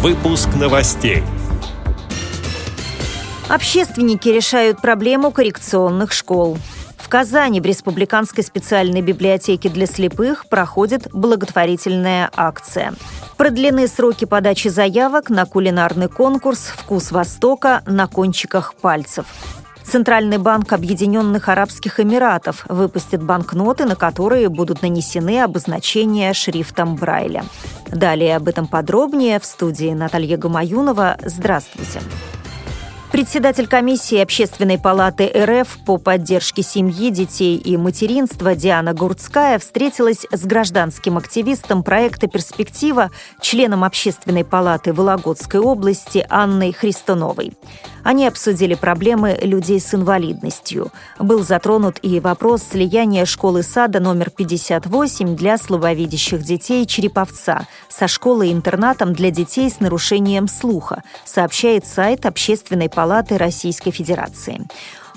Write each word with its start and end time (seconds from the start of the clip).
Выпуск 0.00 0.50
новостей. 0.54 1.24
Общественники 3.48 4.28
решают 4.28 4.80
проблему 4.80 5.32
коррекционных 5.32 6.12
школ. 6.12 6.56
В 6.96 7.08
Казани 7.08 7.60
в 7.60 7.66
Республиканской 7.66 8.44
специальной 8.44 9.02
библиотеке 9.02 9.68
для 9.68 9.86
слепых 9.86 10.48
проходит 10.48 11.08
благотворительная 11.12 12.30
акция. 12.36 12.94
Продлены 13.36 13.88
сроки 13.88 14.24
подачи 14.24 14.68
заявок 14.68 15.30
на 15.30 15.46
кулинарный 15.46 16.08
конкурс 16.08 16.72
«Вкус 16.76 17.10
Востока» 17.10 17.82
на 17.84 18.06
кончиках 18.06 18.74
пальцев. 18.74 19.26
Центральный 19.90 20.36
банк 20.36 20.74
Объединенных 20.74 21.48
Арабских 21.48 21.98
Эмиратов 21.98 22.66
выпустит 22.68 23.22
банкноты, 23.22 23.86
на 23.86 23.96
которые 23.96 24.50
будут 24.50 24.82
нанесены 24.82 25.40
обозначения 25.40 26.34
шрифтом 26.34 26.94
Брайля. 26.94 27.42
Далее 27.86 28.36
об 28.36 28.48
этом 28.48 28.66
подробнее 28.66 29.40
в 29.40 29.46
студии 29.46 29.94
Наталья 29.94 30.36
Гамаюнова. 30.36 31.16
Здравствуйте. 31.24 32.00
Председатель 33.18 33.66
комиссии 33.66 34.18
Общественной 34.18 34.78
палаты 34.78 35.26
РФ 35.26 35.78
по 35.84 35.98
поддержке 35.98 36.62
семьи, 36.62 37.10
детей 37.10 37.56
и 37.56 37.76
материнства 37.76 38.54
Диана 38.54 38.94
Гурцкая 38.94 39.58
встретилась 39.58 40.24
с 40.30 40.44
гражданским 40.44 41.18
активистом 41.18 41.82
проекта 41.82 42.28
«Перспектива», 42.28 43.10
членом 43.40 43.82
Общественной 43.82 44.44
палаты 44.44 44.92
Вологодской 44.92 45.58
области 45.58 46.24
Анной 46.30 46.72
Христоновой. 46.72 47.54
Они 48.04 48.24
обсудили 48.24 48.74
проблемы 48.74 49.36
людей 49.42 49.80
с 49.80 49.92
инвалидностью. 49.92 50.92
Был 51.18 51.42
затронут 51.42 51.98
и 52.00 52.20
вопрос 52.20 52.62
слияния 52.62 53.24
школы-сада 53.24 53.98
номер 53.98 54.30
58 54.30 55.34
для 55.34 55.58
слабовидящих 55.58 56.44
детей 56.44 56.86
Череповца 56.86 57.66
со 57.88 58.06
школой-интернатом 58.06 59.12
для 59.12 59.32
детей 59.32 59.68
с 59.68 59.80
нарушением 59.80 60.46
слуха, 60.46 61.02
сообщает 61.24 61.84
сайт 61.84 62.24
Общественной 62.24 62.88
палаты 62.88 63.07
Российской 63.38 63.90
Федерации. 63.90 64.66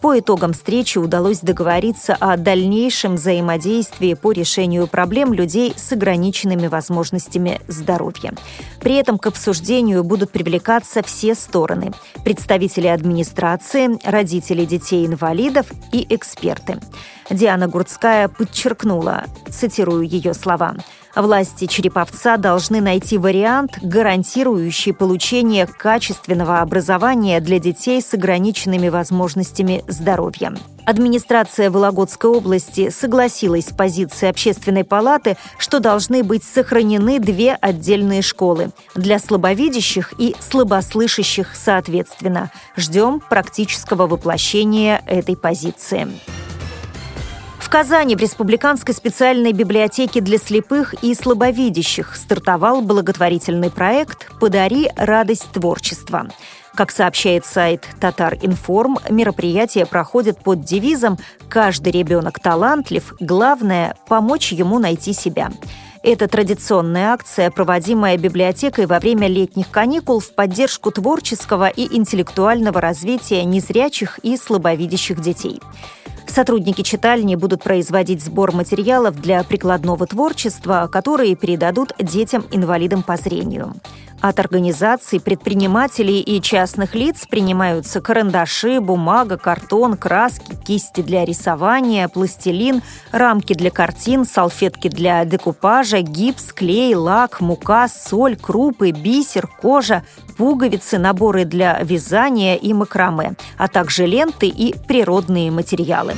По 0.00 0.18
итогам 0.18 0.52
встречи 0.52 0.98
удалось 0.98 1.40
договориться 1.40 2.14
о 2.14 2.36
дальнейшем 2.36 3.16
взаимодействии 3.16 4.14
по 4.14 4.32
решению 4.32 4.86
проблем 4.86 5.32
людей 5.32 5.72
с 5.76 5.92
ограниченными 5.92 6.66
возможностями 6.66 7.60
здоровья. 7.66 8.34
При 8.80 8.94
этом 8.96 9.18
к 9.18 9.26
обсуждению 9.26 10.04
будут 10.04 10.30
привлекаться 10.30 11.02
все 11.02 11.34
стороны– 11.34 11.92
представители 12.24 12.86
администрации, 12.86 13.98
родители 14.08 14.64
детей-инвалидов 14.64 15.66
и 15.92 16.06
эксперты. 16.10 16.78
Диана 17.30 17.66
Гурцкая 17.66 18.28
подчеркнула, 18.28 19.24
цитирую 19.50 20.06
ее 20.06 20.34
слова, 20.34 20.76
Власти 21.16 21.66
Череповца 21.66 22.36
должны 22.36 22.82
найти 22.82 23.16
вариант, 23.16 23.78
гарантирующий 23.80 24.92
получение 24.92 25.66
качественного 25.66 26.60
образования 26.60 27.40
для 27.40 27.58
детей 27.58 28.02
с 28.02 28.12
ограниченными 28.12 28.90
возможностями 28.90 29.82
здоровья. 29.88 30.54
Администрация 30.84 31.70
Вологодской 31.70 32.30
области 32.30 32.90
согласилась 32.90 33.68
с 33.68 33.72
позицией 33.72 34.30
Общественной 34.30 34.84
палаты, 34.84 35.38
что 35.56 35.80
должны 35.80 36.22
быть 36.22 36.44
сохранены 36.44 37.18
две 37.18 37.54
отдельные 37.54 38.20
школы 38.20 38.70
для 38.94 39.18
слабовидящих 39.18 40.12
и 40.18 40.36
слабослышащих 40.38 41.56
соответственно. 41.56 42.52
Ждем 42.76 43.20
практического 43.20 44.06
воплощения 44.06 45.02
этой 45.06 45.36
позиции. 45.36 46.08
В 47.66 47.68
Казани 47.68 48.14
в 48.14 48.20
Республиканской 48.20 48.94
специальной 48.94 49.52
библиотеке 49.52 50.20
для 50.20 50.38
слепых 50.38 50.94
и 51.02 51.14
слабовидящих 51.14 52.14
стартовал 52.14 52.80
благотворительный 52.80 53.72
проект 53.72 54.30
«Подари 54.38 54.88
радость 54.94 55.50
творчества». 55.50 56.28
Как 56.76 56.92
сообщает 56.92 57.44
сайт 57.44 57.84
Татар 58.00 58.38
Информ, 58.40 59.00
мероприятие 59.10 59.84
проходит 59.84 60.38
под 60.38 60.60
девизом 60.60 61.18
«Каждый 61.48 61.90
ребенок 61.90 62.38
талантлив, 62.38 63.12
главное– 63.18 63.96
помочь 64.08 64.52
ему 64.52 64.78
найти 64.78 65.12
себя». 65.12 65.50
Это 66.06 66.28
традиционная 66.28 67.14
акция, 67.14 67.50
проводимая 67.50 68.16
библиотекой 68.16 68.86
во 68.86 69.00
время 69.00 69.26
летних 69.26 69.68
каникул 69.72 70.20
в 70.20 70.30
поддержку 70.30 70.92
творческого 70.92 71.68
и 71.68 71.96
интеллектуального 71.96 72.80
развития 72.80 73.42
незрячих 73.42 74.20
и 74.20 74.36
слабовидящих 74.36 75.20
детей. 75.20 75.60
Сотрудники 76.28 76.82
читальни 76.82 77.34
будут 77.34 77.64
производить 77.64 78.22
сбор 78.22 78.52
материалов 78.52 79.20
для 79.20 79.42
прикладного 79.42 80.06
творчества, 80.06 80.88
которые 80.92 81.34
передадут 81.34 81.92
детям-инвалидам 81.98 83.02
по 83.02 83.16
зрению. 83.16 83.74
От 84.20 84.40
организаций, 84.40 85.20
предпринимателей 85.20 86.20
и 86.20 86.40
частных 86.40 86.94
лиц 86.94 87.26
принимаются 87.28 88.00
карандаши, 88.00 88.80
бумага, 88.80 89.36
картон, 89.36 89.96
краски, 89.96 90.56
кисти 90.56 91.02
для 91.02 91.24
рисования, 91.24 92.08
пластилин, 92.08 92.82
рамки 93.12 93.52
для 93.52 93.70
картин, 93.70 94.24
салфетки 94.24 94.88
для 94.88 95.24
декупажа, 95.24 96.00
гипс, 96.00 96.52
клей, 96.52 96.94
лак, 96.94 97.40
мука, 97.40 97.88
соль, 97.88 98.36
крупы, 98.36 98.90
бисер, 98.90 99.46
кожа, 99.46 100.02
пуговицы, 100.38 100.98
наборы 100.98 101.44
для 101.44 101.78
вязания 101.82 102.56
и 102.56 102.72
макраме, 102.72 103.34
а 103.58 103.68
также 103.68 104.06
ленты 104.06 104.48
и 104.48 104.74
природные 104.88 105.50
материалы. 105.50 106.14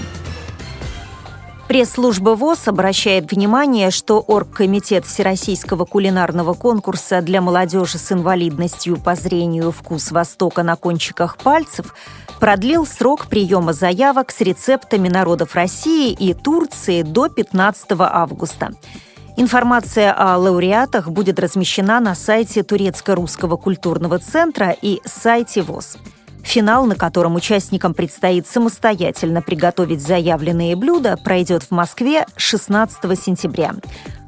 Пресс-служба 1.69 2.31
ВОЗ 2.31 2.69
обращает 2.69 3.31
внимание, 3.31 3.91
что 3.91 4.21
Оргкомитет 4.21 5.05
Всероссийского 5.05 5.85
кулинарного 5.85 6.55
конкурса 6.55 7.21
для 7.21 7.43
молодежи 7.43 7.99
с 7.99 8.11
инвалидностью 8.11 8.97
по 8.97 9.15
зрению 9.15 9.71
«Вкус 9.71 10.11
Востока» 10.11 10.63
на 10.63 10.77
кончиках 10.77 11.37
пальцев 11.37 11.95
продлил 12.41 12.87
срок 12.87 13.27
приема 13.27 13.75
заявок 13.75 14.31
с 14.31 14.41
рецептами 14.41 15.11
народов 15.11 15.55
России 15.55 16.11
и 16.11 16.33
Турции 16.33 17.03
до 17.03 17.29
15 17.29 17.91
августа. 17.99 18.71
Информация 19.37 20.15
о 20.15 20.39
лауреатах 20.39 21.11
будет 21.11 21.39
размещена 21.39 22.01
на 22.01 22.15
сайте 22.15 22.63
Турецко-русского 22.63 23.59
культурного 23.59 24.19
центра 24.19 24.75
и 24.81 25.03
сайте 25.05 25.61
ВОЗ. 25.61 25.99
Финал, 26.49 26.87
на 26.87 26.95
котором 26.95 27.35
участникам 27.35 27.93
предстоит 27.93 28.47
самостоятельно 28.47 29.43
приготовить 29.43 30.01
заявленные 30.01 30.77
блюда, 30.77 31.19
пройдет 31.23 31.65
в 31.65 31.73
Москве 31.73 32.25
16 32.37 33.23
сентября. 33.23 33.75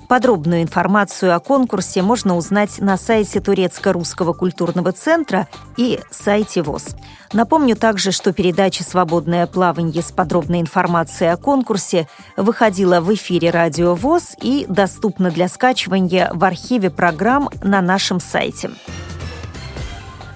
Подробную 0.07 0.61
информацию 0.61 1.35
о 1.35 1.41
конкурсе 1.41 2.03
можно 2.03 2.37
узнать 2.37 2.79
на 2.79 2.99
сайте 2.99 3.41
Турецко-Русского 3.41 4.35
культурного 4.35 4.93
центра 4.93 5.49
и 5.79 5.99
сайте 6.11 6.63
ВОЗ. 6.63 6.95
Напомню 7.33 7.75
также, 7.75 8.13
что 8.13 8.35
передача 8.35 8.85
«Свободное 8.85 9.47
плавание» 9.47 10.03
с 10.03 10.13
подробной 10.13 10.61
информацией 10.61 11.31
о 11.31 11.39
конкурсе 11.39 12.07
выходила 12.37 13.01
в 13.01 13.15
эфире 13.15 13.49
радио 13.49 13.95
ВОЗ 13.95 14.37
и 14.43 14.67
доступна 14.69 15.31
для 15.31 15.49
скачивания 15.49 16.31
в 16.35 16.45
архиве 16.45 16.91
программ 16.91 17.49
на 17.63 17.81
нашем 17.81 18.21
сайте. 18.21 18.69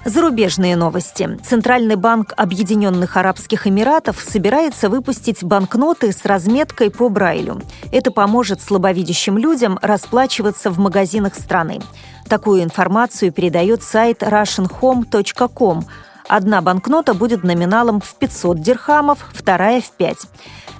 Зарубежные 0.05 0.77
новости. 0.77 1.39
Центральный 1.43 1.97
банк 1.97 2.35
Объединенных 2.37 3.17
Арабских 3.17 3.67
Эмиратов 3.67 4.21
собирается 4.21 4.91
выпустить 4.91 5.43
банкноты 5.43 6.13
с 6.13 6.27
разметкой 6.27 6.91
по 6.91 7.09
Брайлю. 7.09 7.63
Это 7.91 8.11
поможет 8.11 8.61
слабовидящим 8.61 9.39
людям 9.39 9.79
расплачиваться 9.81 10.71
в 10.71 10.79
магазинах 10.79 11.35
страны. 11.35 11.81
Такую 12.29 12.63
информацию 12.63 13.33
передает 13.33 13.83
сайт 13.83 14.23
russianhome.com. 14.23 15.85
Одна 16.29 16.61
банкнота 16.61 17.15
будет 17.15 17.43
номиналом 17.43 18.03
в 18.03 18.15
500 18.17 18.61
дирхамов, 18.61 19.27
вторая 19.33 19.81
в 19.81 19.91
5. 19.91 20.19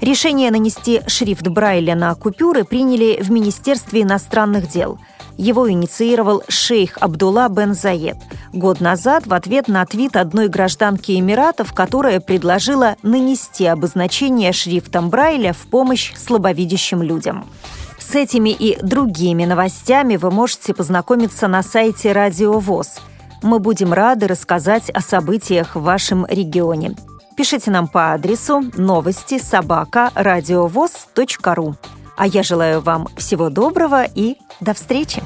Решение 0.03 0.51
нанести 0.51 1.01
шрифт 1.07 1.49
Брайля 1.49 1.95
на 1.95 2.15
купюры 2.15 2.65
приняли 2.65 3.23
в 3.23 3.31
Министерстве 3.31 4.03
иностранных 4.03 4.69
дел– 4.69 4.99
его 5.37 5.71
инициировал 5.71 6.43
шейх 6.49 6.99
Абдулла 7.01 7.49
бен 7.49 7.75
Заед. 7.75 8.17
Год 8.53 8.81
назад 8.81 9.27
в 9.27 9.35
ответ 9.35 9.69
на 9.69 9.85
твит 9.87 10.17
одной 10.17 10.49
гражданки 10.49 11.19
Эмиратов, 11.19 11.73
которая 11.73 12.21
предложила 12.21 12.97
нанести 13.03 13.67
обозначение 13.67 14.53
шрифтом 14.53 15.11
Брайля 15.11 15.53
в 15.53 15.67
помощь 15.67 16.15
слабовидящим 16.17 17.03
людям. 17.03 17.47
С 17.99 18.15
этими 18.15 18.51
и 18.51 18.79
другими 18.85 19.45
новостями 19.45 20.17
вы 20.17 20.31
можете 20.31 20.75
познакомиться 20.75 21.49
на 21.49 21.63
сайте 21.63 22.13
Радио 22.13 22.59
ВОЗ. 22.59 23.01
Мы 23.43 23.59
будем 23.59 23.93
рады 23.93 24.27
рассказать 24.27 24.91
о 24.91 25.01
событиях 25.01 25.75
в 25.75 25.83
вашем 25.83 26.27
регионе. 26.27 26.95
Пишите 27.37 27.71
нам 27.71 27.89
по 27.89 28.13
адресу 28.13 28.63
новости 28.77 29.39
собака 29.39 30.11
ру. 31.55 31.75
А 32.17 32.27
я 32.27 32.43
желаю 32.43 32.81
вам 32.81 33.09
всего 33.17 33.51
доброго 33.51 34.05
и 34.05 34.37
до 34.61 34.75
встречи! 34.75 35.23